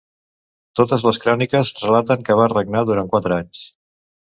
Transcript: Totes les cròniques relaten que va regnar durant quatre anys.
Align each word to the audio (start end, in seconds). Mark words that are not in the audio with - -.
Totes 0.79 1.05
les 1.09 1.21
cròniques 1.27 1.75
relaten 1.85 2.27
que 2.31 2.41
va 2.43 2.51
regnar 2.59 2.87
durant 2.93 3.17
quatre 3.17 3.41
anys. 3.41 3.67